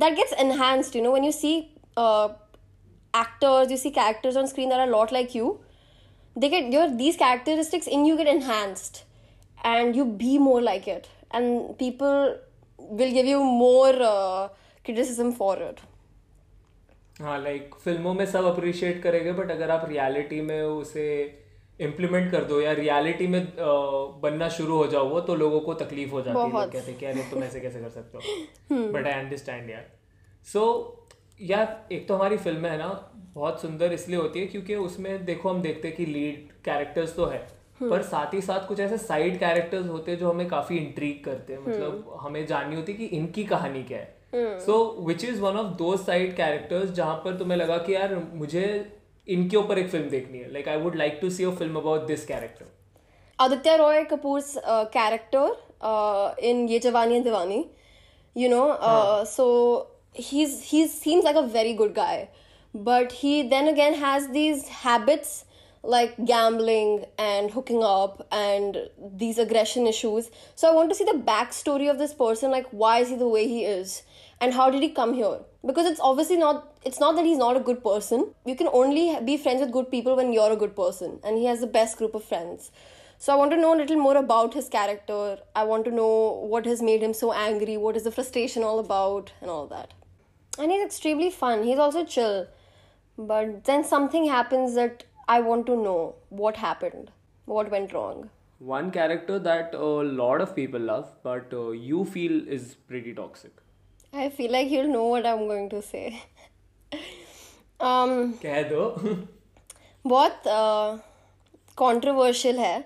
that 0.00 0.14
gets 0.14 0.32
enhanced 0.46 0.96
you 0.96 1.02
know 1.02 1.12
when 1.16 1.28
you 1.28 1.34
see 1.42 1.54
uh, 2.04 2.28
actors 3.24 3.74
you 3.74 3.80
see 3.84 3.94
characters 4.00 4.42
on 4.42 4.50
screen 4.54 4.74
that 4.74 4.84
are 4.86 4.88
a 4.88 4.94
lot 4.96 5.14
like 5.18 5.38
you 5.40 5.52
they 6.35 6.49
get 6.49 6.71
your 6.71 6.89
these 7.03 7.17
characteristics 7.17 7.87
in 7.87 8.05
you 8.05 8.17
get 8.17 8.27
enhanced 8.27 9.03
and 9.63 9.95
you 9.95 10.05
be 10.05 10.37
more 10.39 10.61
like 10.61 10.87
it 10.87 11.09
and 11.31 11.77
people 11.77 12.35
will 12.79 13.11
give 13.11 13.25
you 13.25 13.43
more 13.43 13.95
uh, 14.01 14.49
criticism 14.85 15.31
for 15.33 15.55
it 15.69 15.79
हाँ 17.21 17.37
like 17.41 17.75
फ़िल्मों 17.83 18.13
में 18.13 18.25
सब 18.25 18.45
appreciate 18.45 19.01
करेंगे 19.03 19.31
but 19.39 19.51
अगर 19.51 19.71
आप 19.71 19.85
reality 19.89 20.39
में 20.41 20.61
उसे 20.61 21.03
implement 21.87 22.31
कर 22.31 22.43
दो 22.51 22.59
या 22.61 22.71
रियलिटी 22.79 23.27
में 23.27 23.41
बनना 24.23 24.47
शुरू 24.57 24.77
हो 24.77 24.87
जाओ 24.87 25.09
वो 25.09 25.19
तो 25.27 25.35
लोगों 25.35 25.59
को 25.67 25.73
तकलीफ़ 25.83 26.11
हो 26.11 26.21
जाती 26.21 26.39
है 26.39 26.65
कहते 26.71 26.91
हैं 26.91 26.99
कि 26.99 27.05
अरे 27.05 27.23
तुम 27.31 27.43
ऐसे 27.43 27.59
कैसे 27.59 27.79
कर 27.81 27.89
सकते 27.89 28.17
हो 28.17 28.81
बट 28.93 29.07
आई 29.07 29.13
अंडरस्टैंड 29.13 29.69
यार 29.69 29.85
सो 30.53 30.63
यार 31.41 31.87
एक 31.91 32.07
तो 32.07 32.15
हमारी 32.15 32.37
फ़िल्म 32.37 32.65
है 32.65 32.77
ना 32.77 32.87
बहुत 33.33 33.61
सुंदर 33.61 33.93
इसलिए 33.93 34.17
होती 34.19 34.39
है 34.39 34.45
क्योंकि 34.47 34.75
उसमें 34.75 35.25
देखो 35.25 35.49
हम 35.49 35.61
देखते 35.61 35.87
हैं 35.87 35.97
कि 35.97 36.05
लीड 36.05 36.49
कैरेक्टर्स 36.65 37.15
तो 37.15 37.25
है 37.25 37.37
पर 37.81 38.01
साथ 38.01 38.33
ही 38.33 38.41
साथ 38.41 38.67
कुछ 38.67 38.79
ऐसे 38.79 38.97
साइड 38.97 39.39
कैरेक्टर्स 39.39 39.87
होते 39.87 40.11
हैं 40.11 40.17
जो 40.19 40.29
हमें 40.29 40.47
काफ़ी 40.47 40.77
इंट्रीक 40.77 41.23
करते 41.25 41.53
हैं। 41.53 41.59
मतलब 41.59 42.17
हमें 42.21 42.45
जाननी 42.47 42.75
होती 42.75 42.91
है 42.91 42.97
कि 42.97 43.05
इनकी 43.17 43.43
कहानी 43.43 43.83
क्या 43.83 43.99
है। 43.99 44.59
So 44.59 44.75
which 45.07 45.23
is 45.25 45.39
one 45.41 45.57
of 45.57 45.67
the 45.77 45.95
side 45.97 46.35
characters 46.35 46.91
जहाँ 46.91 47.15
पर 47.15 47.37
तुम्हें 47.37 47.57
लगा 47.57 47.77
कि 47.77 47.95
यार 47.95 48.15
मुझे 48.33 48.65
इनके 49.27 49.57
ऊपर 49.57 49.79
एक 49.79 49.89
फ़िल्म 49.89 50.09
देखनी 50.09 50.37
है। 50.37 50.51
Like 50.53 50.67
I 50.67 50.77
would 50.77 50.95
like 50.95 51.17
to 51.21 51.29
see 51.29 51.43
a 51.43 51.49
film 51.49 51.79
about 51.79 52.05
this 52.07 52.25
character 52.25 52.65
Aditya 53.39 53.75
Roy 53.77 54.03
Kapoor 54.03 54.41
uh, 54.41 54.85
character 54.95 55.47
uh, 55.81 56.33
in 56.39 56.67
Ye 56.67 56.79
Jawani 56.79 57.15
and 57.17 57.25
Diwani, 57.25 57.65
he's 60.13 60.63
he 60.63 60.87
seems 60.87 61.23
like 61.23 61.35
a 61.35 61.47
very 61.47 61.73
good 61.73 61.93
guy, 61.93 62.29
but 62.73 63.11
he 63.11 63.47
then 63.47 63.67
again 63.67 63.93
has 63.95 64.29
these 64.29 64.67
habits 64.67 65.45
like 65.83 66.13
gambling 66.25 67.05
and 67.17 67.49
hooking 67.51 67.83
up 67.83 68.27
and 68.31 68.89
these 69.15 69.39
aggression 69.39 69.87
issues. 69.87 70.29
So 70.55 70.69
I 70.69 70.75
want 70.75 70.89
to 70.89 70.95
see 70.95 71.03
the 71.03 71.17
backstory 71.17 71.89
of 71.89 71.97
this 71.97 72.13
person, 72.13 72.51
like 72.51 72.67
why 72.69 72.99
is 72.99 73.09
he 73.09 73.15
the 73.15 73.27
way 73.27 73.47
he 73.47 73.65
is, 73.65 74.03
and 74.39 74.53
how 74.53 74.69
did 74.69 74.83
he 74.83 74.89
come 74.89 75.13
here? 75.13 75.39
Because 75.65 75.85
it's 75.85 75.99
obviously 75.99 76.37
not. 76.37 76.67
It's 76.83 76.99
not 76.99 77.15
that 77.15 77.25
he's 77.25 77.37
not 77.37 77.55
a 77.57 77.59
good 77.59 77.83
person. 77.83 78.33
You 78.45 78.55
can 78.55 78.67
only 78.67 79.17
be 79.23 79.37
friends 79.37 79.61
with 79.61 79.71
good 79.71 79.91
people 79.91 80.15
when 80.15 80.33
you're 80.33 80.51
a 80.51 80.55
good 80.55 80.75
person, 80.75 81.19
and 81.23 81.37
he 81.37 81.45
has 81.45 81.61
the 81.61 81.67
best 81.67 81.97
group 81.97 82.15
of 82.15 82.23
friends. 82.23 82.71
So 83.19 83.31
I 83.31 83.35
want 83.35 83.51
to 83.51 83.57
know 83.57 83.75
a 83.75 83.77
little 83.77 83.97
more 83.97 84.17
about 84.17 84.55
his 84.55 84.67
character. 84.67 85.37
I 85.55 85.63
want 85.63 85.85
to 85.85 85.91
know 85.91 86.43
what 86.49 86.65
has 86.65 86.81
made 86.81 87.03
him 87.03 87.13
so 87.13 87.31
angry, 87.33 87.77
what 87.77 87.95
is 87.95 88.03
the 88.03 88.11
frustration 88.11 88.63
all 88.63 88.79
about, 88.79 89.31
and 89.41 89.51
all 89.51 89.67
that 89.67 89.93
And 90.58 90.72
he's 90.72 90.84
extremely 90.84 91.30
fun. 91.30 91.64
He's 91.64 91.78
also 91.78 92.04
chill. 92.04 92.46
But 93.18 93.64
then 93.64 93.84
something 93.84 94.26
happens 94.26 94.74
that 94.74 95.04
I 95.28 95.40
want 95.40 95.66
to 95.66 95.76
know 95.76 96.14
what 96.28 96.56
happened, 96.56 97.10
what 97.44 97.70
went 97.70 97.92
wrong. 97.92 98.30
One 98.58 98.90
character 98.90 99.38
that 99.38 99.74
a 99.74 99.84
lot 99.84 100.40
of 100.40 100.54
people 100.56 100.80
love, 100.80 101.10
but 101.22 101.52
uh, 101.52 101.70
you 101.70 102.04
feel 102.04 102.48
is 102.48 102.74
pretty 102.88 103.12
toxic. 103.14 103.52
I 104.12 104.28
feel 104.30 104.52
like 104.52 104.68
he'll 104.68 104.88
know 104.88 105.04
what 105.04 105.26
I'm 105.26 105.46
going 105.46 105.68
to 105.70 105.82
say. 105.82 106.22
um, 107.80 108.32
कह 108.42 108.62
दो 108.68 108.84
बहुत 110.06 110.42
controversial 111.78 112.58
है 112.58 112.84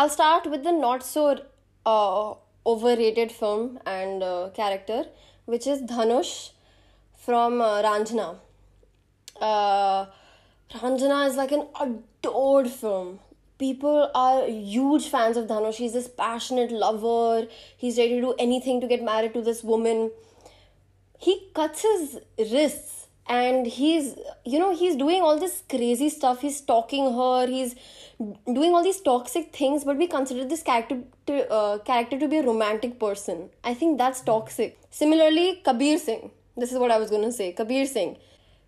I'll 0.00 0.08
start 0.08 0.46
with 0.52 0.62
the 0.64 0.72
not 0.72 1.02
so 1.06 1.22
uh, 1.86 2.34
overrated 2.66 3.32
film 3.32 3.78
and 3.84 4.22
uh, 4.22 4.48
character, 4.58 5.04
which 5.47 5.65
is 5.65 5.81
Dhanush 5.81 6.51
from 7.17 7.59
uh, 7.61 7.81
Ranjana. 7.81 8.37
Uh, 9.41 10.05
Ranjana 10.71 11.27
is 11.27 11.35
like 11.35 11.51
an 11.51 11.65
adored 11.81 12.69
film. 12.69 13.19
People 13.57 14.11
are 14.13 14.45
huge 14.47 15.09
fans 15.09 15.35
of 15.35 15.47
Dhanush. 15.47 15.75
He's 15.75 15.93
this 15.93 16.07
passionate 16.07 16.71
lover. 16.71 17.47
He's 17.75 17.97
ready 17.97 18.15
to 18.15 18.21
do 18.21 18.35
anything 18.37 18.79
to 18.81 18.87
get 18.87 19.03
married 19.03 19.33
to 19.33 19.41
this 19.41 19.63
woman 19.63 20.11
he 21.17 21.49
cuts 21.53 21.81
his 21.81 22.19
wrists 22.51 22.96
and 23.29 23.67
he's 23.67 24.15
you 24.45 24.59
know 24.59 24.75
he's 24.75 24.95
doing 24.95 25.21
all 25.21 25.39
this 25.39 25.63
crazy 25.69 26.09
stuff. 26.09 26.41
He's 26.41 26.57
stalking 26.57 27.13
her. 27.13 27.47
He's 27.47 27.75
doing 28.51 28.73
all 28.73 28.83
these 28.83 28.99
toxic 29.01 29.53
things 29.55 29.83
but 29.83 29.95
we 29.95 30.07
consider 30.07 30.43
this 30.43 30.63
character 30.63 31.03
to, 31.27 31.51
uh, 31.51 31.77
character 31.79 32.17
to 32.17 32.27
be 32.27 32.37
a 32.37 32.43
romantic 32.43 32.99
person. 32.99 33.49
I 33.63 33.73
think 33.73 33.97
that's 33.97 34.21
toxic. 34.21 34.79
Similarly 34.89 35.61
kabir 35.63 35.97
singh. 35.99 36.31
This 36.55 36.71
is 36.71 36.79
what 36.79 36.89
i 36.89 36.97
was 36.97 37.11
going 37.11 37.21
to 37.21 37.31
say. 37.31 37.51
Kabir 37.51 37.85
singh. 37.85 38.17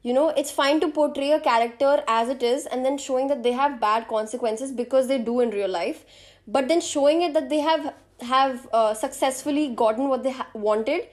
You 0.03 0.13
know 0.13 0.29
it's 0.29 0.51
fine 0.51 0.79
to 0.81 0.89
portray 0.89 1.31
a 1.31 1.39
character 1.39 2.03
as 2.07 2.29
it 2.29 2.43
is 2.43 2.65
and 2.65 2.85
then 2.85 2.97
showing 2.97 3.27
that 3.27 3.43
they 3.43 3.51
have 3.53 3.79
bad 3.79 4.07
consequences 4.07 4.71
because 4.71 5.07
they 5.07 5.17
do 5.17 5.39
in 5.39 5.49
real 5.49 5.69
life 5.69 6.05
but 6.47 6.67
then 6.67 6.81
showing 6.81 7.21
it 7.21 7.33
that 7.33 7.49
they 7.49 7.59
have 7.59 7.93
have 8.21 8.67
uh, 8.73 8.93
successfully 8.93 9.69
gotten 9.69 10.09
what 10.09 10.23
they 10.23 10.31
ha- 10.31 10.47
wanted 10.53 11.07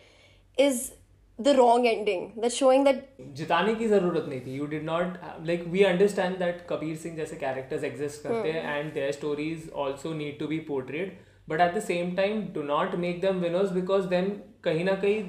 is 0.58 0.92
the 1.38 1.54
wrong 1.54 1.86
ending 1.86 2.32
that's 2.42 2.58
showing 2.58 2.84
that 2.84 3.00
जिताने 3.38 3.74
की 3.74 3.86
ज़रूरत 3.88 4.26
नहीं 4.28 4.40
थी। 4.40 4.56
You 4.56 4.66
did 4.66 4.84
not 4.84 5.16
like 5.46 5.64
we 5.68 5.82
understand 5.84 6.36
that 6.38 6.66
Kabir 6.70 6.96
Singh 6.96 7.16
जैसे 7.16 7.36
characters 7.36 7.84
exist 7.84 8.22
करते 8.22 8.52
हैं 8.52 8.78
and 8.78 8.92
their 8.94 9.12
stories 9.12 9.70
also 9.78 10.12
need 10.14 10.38
to 10.38 10.46
be 10.46 10.58
portrayed 10.68 11.12
but 11.48 11.60
at 11.60 11.74
the 11.74 11.82
same 11.82 12.14
time 12.16 12.40
do 12.54 12.62
not 12.70 12.94
make 13.04 13.20
them 13.20 13.40
winners 13.40 13.70
because 13.72 14.06
then 14.08 14.30
कहीं 14.64 14.84
ना 14.84 14.92
कहीं 15.04 15.24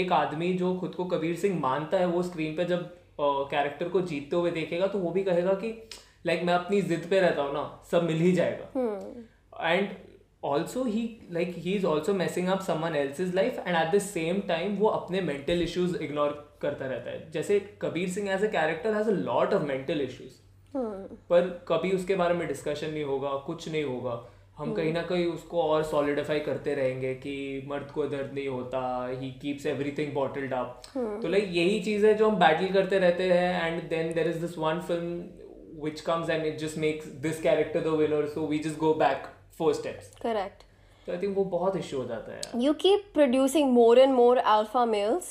एक 0.00 0.12
आदमी 0.12 0.52
जो 0.54 0.74
खुद 0.78 0.94
को 0.94 1.04
कबीर 1.14 1.36
सिंह 1.36 1.58
मानता 1.60 1.98
है 1.98 2.06
वो 2.08 2.22
स्क्रीन 2.22 2.56
पे 2.56 2.64
जब 2.64 2.88
कैरेक्टर 3.20 3.88
को 3.88 4.00
जीतते 4.10 4.36
हुए 4.36 4.50
देखेगा 4.50 4.86
तो 4.86 4.98
वो 4.98 5.10
भी 5.10 5.22
कहेगा 5.24 5.52
कि 5.62 5.70
लाइक 6.26 6.42
मैं 6.44 6.54
अपनी 6.54 6.80
जिद 6.82 7.06
पे 7.10 7.20
रहता 7.20 7.42
हूँ 7.42 7.52
ना 7.54 7.64
सब 7.90 8.02
मिल 8.04 8.20
ही 8.20 8.32
जाएगा। 8.32 8.66
And 9.62 9.88
also 10.46 10.84
he 10.84 11.08
like 11.32 11.54
he 11.58 11.72
is 11.72 11.86
also 11.86 12.14
messing 12.14 12.48
up 12.48 12.60
someone 12.62 12.96
else 12.96 13.34
life 13.34 13.58
and 13.66 13.76
at 13.76 13.94
the 13.94 13.98
same 14.02 14.40
time 14.48 14.76
वो 14.78 14.88
अपने 14.90 15.20
मेंटल 15.22 15.62
इश्यूज़ 15.62 15.96
इग्नोर 16.02 16.30
करता 16.62 16.86
रहता 16.86 17.10
है। 17.10 17.30
जैसे 17.32 17.58
Kabir 17.82 18.08
Singh 18.10 18.30
as 18.30 18.44
a 18.44 18.48
character 18.48 18.94
has 18.94 19.08
a 19.08 19.12
lot 19.12 19.54
of 19.54 19.62
mental 19.68 20.00
issues 20.00 20.40
पर 21.30 21.48
कभी 21.68 21.90
उसके 21.92 22.14
बारे 22.14 22.34
में 22.34 22.46
डिस्कशन 22.48 22.90
नहीं 22.90 23.04
होगा 23.04 23.36
कुछ 23.46 23.68
नहीं 23.68 23.84
होगा। 23.84 24.22
हम 24.58 24.72
कहीं 24.74 24.92
ना 24.92 25.02
कहीं 25.02 25.24
उसको 25.26 25.62
और 25.62 25.82
सॉलिडिफाई 25.84 26.40
करते 26.40 26.74
रहेंगे 26.74 27.14
कि 27.14 27.34
मर्द 27.68 27.90
को 27.94 28.06
दर्द 28.08 28.30
नहीं 28.34 28.48
होता 28.48 28.80
ही 29.20 29.30
कीप्स 29.42 29.66
एवरीथिंग 29.66 30.12
बॉटल्ड 30.14 30.52
अप 30.54 30.82
तो 30.96 31.28
लाइक 31.28 31.50
यही 31.52 31.80
चीज़ 31.80 32.06
है 32.06 32.14
जो 32.14 32.28
हम 32.28 32.38
बैटल 32.38 32.72
करते 32.74 32.98
रहते 32.98 33.32
हैं 33.32 33.66
and 33.66 33.82
then 33.90 34.12
there 34.14 34.28
is 34.28 34.38
this 34.40 34.58
one 34.58 34.80
film 34.88 35.44
which 35.84 36.00
comes 36.00 36.30
and 36.30 36.46
it 36.46 36.58
just 36.60 36.78
makes 36.78 37.06
this 37.22 37.40
character 37.42 37.82
the 37.82 37.96
winner 37.98 38.26
so 38.28 38.48
we 38.52 38.60
just 38.66 38.78
go 38.78 38.92
back 39.00 39.26
four 39.59 39.73
steps 39.79 40.11
Correct. 40.21 40.63
तो 41.05 41.11
आई 41.11 41.17
थिंक 41.21 41.35
वो 41.37 41.43
बहुत 41.57 41.75
इश्यू 41.77 41.99
हो 41.99 42.05
जाता 42.07 42.31
है 42.31 42.37
यार 42.37 42.59
You 42.63 42.73
keep 42.85 43.05
producing 43.19 43.71
more 43.77 43.95
and 44.05 44.17
more 44.21 44.35
alpha 44.55 44.85
males, 44.93 45.29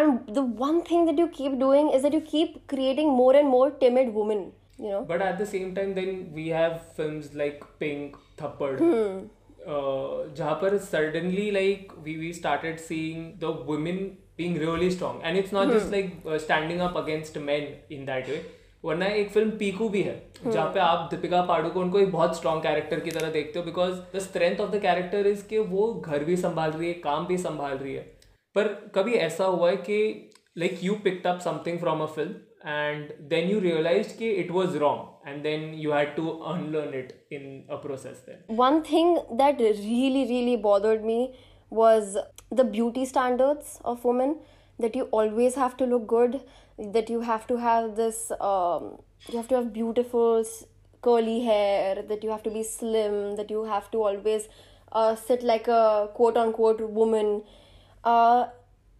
and 0.00 0.32
the 0.38 0.44
one 0.64 0.80
thing 0.90 1.06
that 1.10 1.22
you 1.22 1.28
keep 1.38 1.58
doing 1.62 1.90
is 1.98 2.04
that 2.06 2.16
you 2.18 2.22
keep 2.32 2.58
creating 2.74 3.12
more 3.20 3.34
and 3.42 3.52
more 3.54 3.70
timid 3.84 4.14
women. 4.20 4.44
You 4.84 4.92
know. 4.92 5.00
But 5.08 5.22
at 5.24 5.38
the 5.38 5.46
same 5.46 5.74
time, 5.74 5.94
then 5.94 6.14
we 6.36 6.48
have 6.48 6.78
films 7.00 7.34
like 7.40 7.64
Pink, 7.82 8.16
Thappad, 8.38 8.80
uh, 8.82 10.30
जहाँ 10.38 10.54
पर 10.62 10.78
suddenly 10.86 11.50
like 11.56 11.92
we 12.06 12.16
we 12.22 12.32
started 12.38 12.80
seeing 12.88 13.28
the 13.44 13.52
women 13.72 14.00
being 14.36 14.58
really 14.64 14.90
strong, 14.96 15.20
and 15.22 15.42
it's 15.42 15.52
not 15.52 15.76
just 15.76 15.92
like 15.96 16.16
uh, 16.26 16.38
standing 16.48 16.80
up 16.80 16.96
against 17.04 17.38
men 17.50 17.68
in 17.98 18.04
that 18.06 18.34
way. 18.34 18.40
वरना 18.87 19.05
एक 19.21 19.29
film 19.31 19.51
Piku 19.57 19.89
भी 19.89 20.01
है 20.01 20.15
जहाँ 20.45 20.67
पे 20.73 20.79
आप 20.79 21.07
दीपिका 21.11 21.41
पाडुकोन 21.45 21.89
को 21.91 21.99
एक 21.99 22.11
बहुत 22.11 22.35
स्ट्रॉन्ग 22.37 22.63
कैरेक्टर 22.63 22.99
की 22.99 23.11
तरह 23.11 23.31
देखते 23.31 23.59
हो 23.59 23.65
because 23.65 23.93
the 24.15 24.19
strength 24.19 24.59
of 24.61 24.71
the 24.71 24.81
character 24.81 25.27
is 25.27 25.45
कि 25.47 25.57
वो 25.71 25.93
घर 25.93 26.23
भी 26.23 26.37
संभाल 26.37 26.71
रही 26.71 26.87
है 26.87 26.93
काम 27.05 27.25
भी 27.27 27.37
संभाल 27.37 27.77
रही 27.77 27.93
है। 27.93 28.01
पर 28.55 28.67
कभी 28.95 29.13
ऐसा 29.27 29.45
हुआ 29.45 29.69
है 29.69 29.77
कि 29.77 30.29
like 30.57 30.83
you 30.83 30.93
picked 31.03 31.27
up 31.27 31.39
something 31.39 31.79
from 31.79 32.01
a 32.01 32.05
film 32.15 32.69
and 32.69 33.11
then 33.29 33.49
you 33.49 33.59
realise 33.59 34.17
कि 34.17 34.29
it 34.43 34.51
was 34.51 34.77
wrong 34.77 35.29
and 35.29 35.43
then 35.43 35.73
you 35.79 35.91
had 35.93 36.15
to 36.15 36.29
unlearn 36.53 36.97
it 36.99 37.13
in 37.31 37.45
a 37.71 37.81
process 37.85 38.25
One 38.59 38.81
thing 38.91 39.15
that 39.41 39.63
really, 39.63 40.23
really 40.33 40.57
bothered 40.67 41.09
me 41.11 41.19
was 41.71 42.17
the 42.59 42.65
beauty 42.77 43.05
standards 43.05 43.79
of 43.93 44.05
women. 44.09 44.37
That 44.79 44.95
you 44.95 45.03
always 45.05 45.55
have 45.55 45.77
to 45.77 45.85
look 45.85 46.07
good. 46.07 46.41
That 46.77 47.09
you 47.09 47.21
have 47.21 47.47
to 47.47 47.57
have 47.57 47.95
this. 47.95 48.31
Um, 48.39 48.99
you 49.29 49.37
have 49.37 49.47
to 49.49 49.55
have 49.55 49.73
beautiful 49.73 50.43
curly 51.01 51.41
hair. 51.41 52.01
That 52.01 52.23
you 52.23 52.29
have 52.29 52.43
to 52.43 52.49
be 52.49 52.63
slim. 52.63 53.35
That 53.37 53.49
you 53.49 53.63
have 53.65 53.89
to 53.91 54.03
always 54.03 54.47
uh, 54.91 55.15
sit 55.15 55.43
like 55.43 55.67
a 55.67 56.09
quote 56.13 56.37
unquote 56.37 56.81
woman. 56.81 57.43
Uh, 58.03 58.47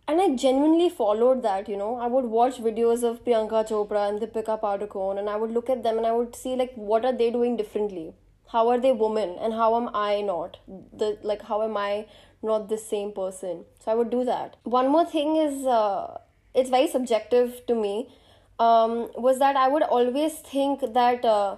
and 0.10 0.22
I 0.22 0.36
genuinely 0.36 0.90
followed 0.90 1.44
that, 1.44 1.68
you 1.68 1.76
know. 1.76 1.98
I 1.98 2.08
would 2.08 2.26
watch 2.26 2.60
videos 2.60 3.04
of 3.04 3.26
Priyanka 3.26 3.68
Chopra 3.68 4.08
and 4.10 4.22
Deepika 4.22 4.60
Padukone, 4.62 5.20
and 5.20 5.30
I 5.30 5.36
would 5.36 5.52
look 5.52 5.70
at 5.70 5.84
them 5.84 5.98
and 5.98 6.08
I 6.08 6.14
would 6.14 6.34
see 6.36 6.56
like 6.56 6.74
what 6.76 7.04
are 7.04 7.12
they 7.12 7.30
doing 7.30 7.58
differently? 7.58 8.14
How 8.54 8.70
are 8.70 8.80
they 8.80 8.94
women, 8.94 9.36
and 9.42 9.54
how 9.54 9.76
am 9.76 9.90
I 9.94 10.22
not? 10.22 10.60
The 10.94 11.18
like 11.22 11.42
how 11.42 11.62
am 11.64 11.76
I 11.76 12.06
not 12.44 12.68
the 12.70 12.78
same 12.78 13.12
person? 13.12 13.64
So 13.82 13.92
I 13.92 13.98
would 14.00 14.10
do 14.10 14.24
that. 14.30 14.50
One 14.74 14.90
more 14.96 15.06
thing 15.16 15.36
is, 15.36 15.66
uh, 15.66 16.08
it's 16.56 16.70
very 16.70 16.88
subjective 16.88 17.50
to 17.68 17.76
me. 17.84 18.06
Um, 18.60 18.98
was 19.26 19.40
that 19.40 19.56
I 19.56 19.70
would 19.74 19.88
always 19.98 20.32
think 20.54 20.80
that 20.94 21.22
uh, 21.26 21.56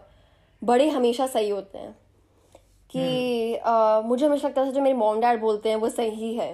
बड़े 0.63 0.89
हमेशा 0.89 1.27
सही 1.27 1.50
होते 1.50 1.77
हैं। 1.77 2.00
कि 2.91 3.55
अ, 3.55 4.01
मुझे 4.05 4.25
हमेशा 4.25 4.48
लगता 4.48 4.65
था 4.65 4.71
जो 4.71 4.81
मेरे 4.81 4.95
मॉम 4.95 5.19
डैड 5.19 5.41
बोलते 5.41 5.69
हैं 5.69 5.75
वो 5.75 5.89
सही 5.89 6.33
है। 6.33 6.53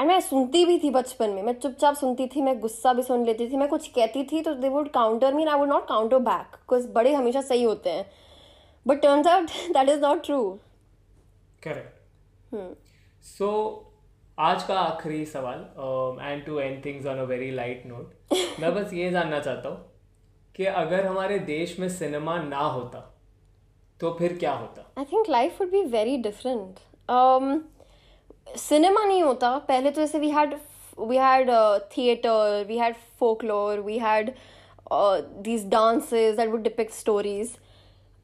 एंड 0.00 0.08
मैं 0.08 0.20
सुनती 0.20 0.64
भी 0.64 0.78
थी 0.78 0.90
बचपन 0.90 1.30
में। 1.30 1.42
मैं 1.42 1.52
चुपचाप 1.52 1.94
सुनती 1.94 2.26
थी 2.26 2.42
मैं 2.42 2.60
गुस्सा 2.60 2.92
भी 2.92 3.02
सुन 3.02 3.24
लेती 3.24 3.48
थी। 3.50 3.56
मैं 3.56 3.68
कुछ 3.68 3.88
कहती 3.88 4.24
थी 4.24 4.40
तो 4.42 4.54
they 4.54 4.68
would 4.68 4.90
counter 4.90 5.34
me 5.34 5.44
I 5.44 5.58
would 5.58 5.68
not 5.68 5.88
counter 5.88 6.18
back 6.18 6.54
because 6.54 6.88
बड़े 6.88 7.14
हमेशा 7.14 7.40
सही 7.40 7.62
होते 7.62 7.90
हैं। 7.90 8.10
But 8.86 9.02
turns 9.02 9.26
out 9.26 9.44
that 9.46 9.88
is 9.88 10.00
not 10.00 10.24
true 10.24 10.58
correct 11.62 11.98
so 13.22 13.48
आज 14.38 14.62
का 14.62 14.78
आखिरी 14.78 15.24
सवाल 15.26 15.58
and 16.20 16.44
to 16.44 16.58
end 16.58 16.84
things 16.84 17.06
on 17.06 17.18
a 17.18 17.22
very 17.22 17.50
light 17.50 17.82
note 17.86 18.34
मैं 18.60 18.74
बस 18.74 18.92
ये 18.94 19.10
जानना 19.10 19.38
चाहता 19.40 19.68
हूँ 19.68 19.84
कि 20.56 20.64
अगर 20.64 21.06
हमारे 21.06 21.38
देश 21.38 21.78
में 21.80 21.88
सिनेमा 21.88 22.36
ना 22.42 22.60
होता 22.60 23.00
तो 24.00 24.12
फिर 24.18 24.36
क्या 24.38 24.52
होता? 24.52 24.86
I 24.98 25.04
think 25.12 25.28
life 25.28 25.60
would 25.60 25.70
be 25.70 25.82
very 25.92 26.16
different 26.16 26.80
cinema 28.58 29.04
नहीं 29.04 29.22
होता। 29.22 29.56
पहले 29.68 29.90
तो 29.90 30.00
जैसे 30.00 30.18
we 30.18 30.30
had 30.30 30.58
we 31.00 31.16
had 31.16 31.50
theatre 31.96 32.64
we 32.68 32.78
had 32.78 32.96
folklore 33.18 33.80
we 33.80 33.98
had 33.98 34.34
these 35.44 35.62
dances 35.72 36.34
that 36.38 36.50
would 36.52 36.64
depict 36.64 36.94
stories. 36.94 37.52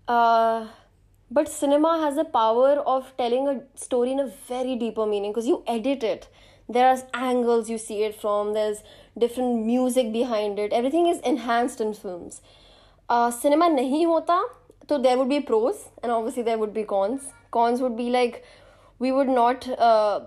Uh, 0.08 0.66
but 1.30 1.48
cinema 1.48 2.00
has 2.02 2.16
the 2.16 2.24
power 2.24 2.74
of 2.94 3.12
telling 3.16 3.48
a 3.48 3.60
story 3.74 4.12
in 4.12 4.20
a 4.20 4.26
very 4.48 4.76
deeper 4.76 5.06
meaning 5.06 5.32
because 5.32 5.46
you 5.46 5.62
edit 5.66 6.02
it 6.02 6.28
there 6.68 6.88
are 6.88 6.98
angles 7.14 7.68
you 7.70 7.78
see 7.78 8.02
it 8.02 8.14
from 8.20 8.54
there's 8.54 8.82
different 9.16 9.66
music 9.66 10.12
behind 10.12 10.58
it 10.58 10.72
everything 10.72 11.06
is 11.06 11.20
enhanced 11.20 11.80
in 11.80 11.92
films 11.92 12.40
uh, 13.08 13.30
cinema 13.30 13.68
nahi 13.76 14.04
hota 14.14 14.40
so 14.88 14.98
there 14.98 15.18
would 15.18 15.28
be 15.28 15.40
pros 15.40 15.84
and 16.02 16.12
obviously 16.12 16.42
there 16.42 16.58
would 16.58 16.74
be 16.80 16.84
cons 16.94 17.30
cons 17.50 17.80
would 17.80 17.96
be 17.96 18.10
like 18.10 18.42
we 18.98 19.12
would 19.12 19.28
not 19.28 19.68
uh, 19.90 20.20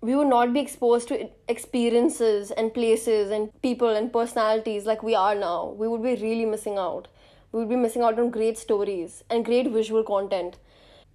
we 0.00 0.14
would 0.14 0.28
not 0.28 0.52
be 0.52 0.60
exposed 0.60 1.08
to 1.08 1.28
experiences 1.48 2.50
and 2.52 2.72
places 2.72 3.30
and 3.30 3.50
people 3.62 3.88
and 3.88 4.12
personalities 4.12 4.86
like 4.86 5.02
we 5.02 5.14
are 5.14 5.34
now. 5.34 5.74
We 5.76 5.88
would 5.88 6.02
be 6.02 6.14
really 6.14 6.44
missing 6.44 6.78
out. 6.78 7.08
We 7.54 7.60
would 7.60 7.68
be 7.68 7.76
missing 7.76 8.02
out 8.02 8.18
on 8.18 8.30
great 8.30 8.58
stories 8.58 9.24
and 9.30 9.44
great 9.44 9.68
visual 9.74 10.02
content. 10.04 10.56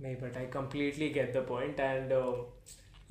नहीं 0.01 0.15
but 0.15 0.37
I 0.37 0.45
completely 0.45 1.09
get 1.09 1.33
the 1.33 1.45
point 1.49 1.79
and 1.79 2.11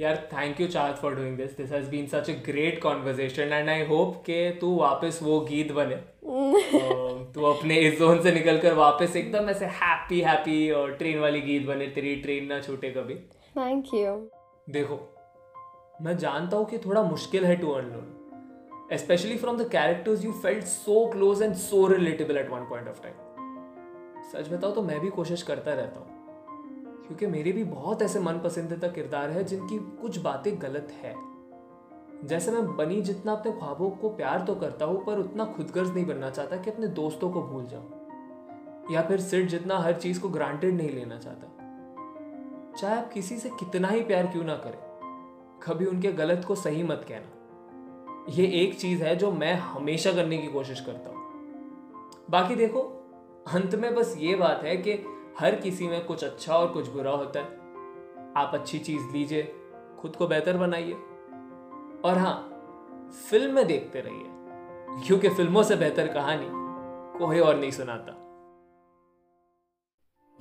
यार 0.00 0.16
thank 0.32 0.60
you 0.60 0.66
charge 0.68 0.96
for 0.96 1.14
doing 1.14 1.36
this 1.36 1.56
this 1.56 1.72
has 1.72 1.88
been 1.90 2.06
such 2.06 2.30
a 2.30 2.32
great 2.46 2.82
conversation 2.82 3.52
and 3.52 3.68
I 3.68 3.84
hope 3.86 4.22
कि 4.26 4.58
तू 4.60 4.74
वापस 4.76 5.18
वो 5.22 5.40
गीत 5.40 5.72
बने। 5.72 5.94
Uh, 5.94 7.34
तू 7.34 7.44
अपने 7.44 7.78
इस 7.80 7.98
जोन 7.98 8.22
से 8.22 8.32
निकल 8.32 8.58
कर 8.58 8.74
वापस 8.74 9.16
एकदम 9.16 9.50
ऐसे 9.50 9.66
हैप्पी 9.82 10.20
हैप्पी 10.20 10.70
और 10.70 10.94
ट्रेन 10.94 11.18
वाली 11.18 11.40
गीत 11.40 11.66
बने। 11.66 11.86
तेरी 11.86 12.16
ट्रेन 12.16 12.46
ना 12.46 12.60
छूटे 12.60 12.90
कभी। 12.90 13.14
Thank 13.58 13.94
you. 13.94 14.16
देखो 14.70 15.00
मैं 16.02 16.16
जानता 16.18 16.56
हूँ 16.56 16.66
कि 16.66 16.78
थोड़ा 16.78 17.02
मुश्किल 17.02 17.44
है 17.44 17.56
to 17.56 17.70
unlearn 17.70 18.21
specially 18.98 19.36
from 19.36 19.56
the 19.56 19.68
characters 19.68 20.24
you 20.24 20.32
felt 20.32 20.64
so 20.64 21.06
close 21.10 21.42
and 21.42 21.54
so 21.54 21.86
relatable 21.86 22.36
at 22.36 22.50
one 22.50 22.64
point 22.64 22.88
of 22.88 23.02
time 23.02 23.14
सच 24.32 24.52
बताओ 24.52 24.70
तो 24.70 24.82
मैं 24.82 25.00
भी 25.00 25.08
कोशिश 25.08 25.42
करता 25.42 25.74
रहता 25.74 26.00
हूँ। 26.00 26.20
क्योंकि 27.06 27.26
मेरे 27.26 27.52
भी 27.52 27.64
बहुत 27.64 28.02
ऐसे 28.02 28.20
मन 28.20 28.38
पसंदीदा 28.38 28.88
किरदार 28.88 29.30
है 29.30 29.44
जिनकी 29.44 29.78
कुछ 29.78 30.18
बातें 30.18 30.62
गलत 30.62 30.92
है। 31.02 31.14
जैसे 32.24 32.50
मैं 32.50 32.76
बनी 32.76 33.00
जितना 33.02 33.32
अपने 33.32 33.52
ख्वाबों 33.52 33.90
को 33.90 34.08
प्यार 34.08 34.40
तो 34.40 34.54
करता 34.54 34.84
हूँ, 34.84 35.04
पर 35.04 35.18
उतना 35.18 35.44
खुदगर्ज 35.44 35.94
नहीं 35.94 36.06
बनना 36.06 36.30
चाहता 36.30 36.56
कि 36.56 36.70
अपने 36.70 36.86
दोस्तों 36.86 37.30
को 37.30 37.42
भूल 37.42 37.66
जाऊँ। 37.66 38.92
या 38.92 39.02
फिर 39.02 39.20
सिर्फ़ 39.20 39.50
जितना 39.50 39.78
हर 39.78 39.92
चीज़ 39.92 40.20
को 40.20 40.28
ग्रांटेड 40.28 40.74
नहीं 40.74 40.90
लेना 40.90 41.18
चाहता। 41.18 41.48
चाहे 42.80 42.96
आप 42.96 43.12
किसी 43.12 43.38
से 43.38 43.48
कितना 43.50 43.88
ही 43.88 44.02
प्यार 44.02 44.26
क्यों 44.26 44.44
ना 44.44 44.56
करें, 44.56 44.78
कभी 45.62 45.86
उनके 45.86 46.12
गलत 46.12 46.44
को 46.44 46.54
सही 46.54 46.82
मत 46.82 47.04
कहना। 47.08 47.41
ये 48.28 48.46
एक 48.46 48.80
चीज़ 48.80 49.02
है 49.02 49.16
जो 49.16 49.32
मैं 49.32 49.54
हमेशा 49.54 50.12
करने 50.12 50.38
की 50.38 50.46
कोशिश 50.46 50.80
करता 50.80 51.10
हूँ। 51.10 51.18
बाकी 52.30 52.54
देखो 52.54 52.80
अंत 53.48 53.74
में 53.74 53.94
बस 53.94 54.14
ये 54.18 54.34
बात 54.34 54.62
है 54.64 54.76
कि 54.76 54.92
हर 55.40 55.54
किसी 55.54 55.86
में 55.86 56.04
कुछ 56.04 56.24
अच्छा 56.24 56.56
और 56.56 56.68
कुछ 56.68 56.88
बुरा 56.88 57.10
होता 57.10 57.40
है। 57.40 57.44
आप 58.36 58.50
अच्छी 58.54 58.78
चीज़ 58.78 59.02
लीजिए 59.12 59.54
खुद 59.98 60.16
को 60.16 60.26
बेहतर 60.26 60.56
बनाइए। 60.56 60.92
और 62.04 62.18
हाँ 62.18 62.48
फ़िल्म 63.30 63.62
देखते 63.62 64.00
रहिए 64.00 64.24
क्योंकि 65.06 65.28
फ़िल्मों 65.28 65.62
से 65.62 65.76
बेहतर 65.76 66.08
कहानी 66.08 66.48
कोई 67.18 67.40
और 67.40 67.56
नहीं 67.56 67.70
सुनाता। 67.70 68.18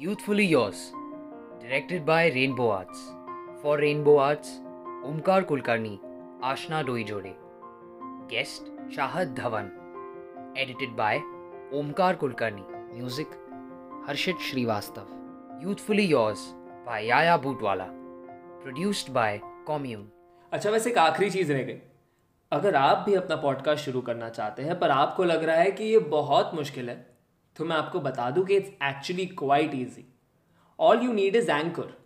Youthfully 0.04 0.54
Yours, 0.54 2.02
by 2.06 2.30
Rainbow 2.30 2.70
Arts 2.70 3.12
for 3.64 3.80
Rainbow 3.80 4.18
Arts 4.18 4.60
Omkar 5.06 5.44
Kulkarni 5.44 6.00
Aashna 6.44 6.82
Doi 6.82 7.04
Doijode. 7.04 7.51
Guest 8.32 8.92
Shahad 8.96 9.34
Dhawan 9.34 9.66
edited 10.58 10.90
by 10.90 11.18
Omkar 11.74 12.16
Kulkarni 12.16 12.62
music 12.70 13.28
Harshit 14.08 14.36
Shrivastava 14.40 15.08
youthfully 15.64 16.04
yours 16.04 16.52
by 16.86 17.06
Yaya 17.06 17.38
Bootwala 17.38 17.88
produced 17.92 19.12
by 19.12 19.40
Commune 19.44 20.12
अच्छा 20.52 20.70
वैसे 20.70 20.90
एक 20.90 20.98
आखिरी 20.98 21.30
चीज़ 21.30 21.54
रह 21.54 21.64
गई। 21.64 21.78
अगर 22.52 22.76
आप 22.76 22.98
भी 22.98 23.16
अपना 23.16 23.36
पॉडकास्ट 23.36 23.86
शुरू 23.86 24.02
करना 24.02 24.30
चाहते 24.30 24.62
हैं, 24.62 24.80
पर 24.80 24.90
आपको 24.90 25.24
लग 25.24 25.44
रहा 25.44 25.56
है 25.56 25.72
कि 25.72 25.84
ये 25.84 26.00
बहुत 26.00 26.52
मुश्किल 26.56 26.90
है 26.90 27.16
तो 27.56 27.66
मैं 27.66 27.76
आपको 27.76 28.00
बता 28.00 28.32
दूँ 28.32 28.46
कि 28.46 28.56
it's 28.56 28.70
actually 28.70 29.26
quite 29.26 29.76
easy 29.76 30.14
all 30.80 31.04
you 31.04 31.14
need 31.14 31.36
is 31.36 31.52
anchor 31.52 32.01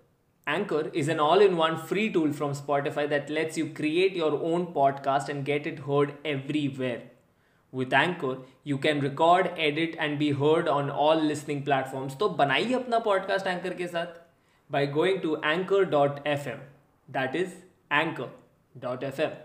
Anchor 0.46 0.90
is 0.94 1.10
an 1.10 1.20
all 1.20 1.42
in 1.42 1.54
one 1.54 1.76
free 1.88 2.08
tool 2.08 2.32
from 2.32 2.52
Spotify 2.52 3.06
that 3.08 3.30
lets 3.30 3.58
you 3.58 3.66
create 3.76 4.16
your 4.16 4.40
own 4.52 4.64
podcast 4.74 5.30
and 5.30 5.44
get 5.44 5.66
it 5.66 5.80
heard 5.88 6.12
everywhere 6.26 7.08
With 7.72 7.92
Anchor, 7.96 8.30
you 8.64 8.76
can 8.78 9.00
record, 9.00 9.48
edit 9.56 9.92
and 10.04 10.18
be 10.18 10.30
heard 10.32 10.68
on 10.68 10.88
all 11.02 11.20
listening 11.26 11.60
platforms. 11.68 12.16
तो 12.20 12.28
बनाइए 12.40 12.72
अपना 12.74 12.98
podcast 13.04 13.46
anchor 13.46 13.74
के 13.74 13.86
साथ 13.88 14.18
by 14.70 14.86
going 14.86 15.20
to 15.20 15.36
anchor.fm. 15.42 16.60
That 17.08 17.34
is 17.34 17.54
anchor.fm. 17.90 19.43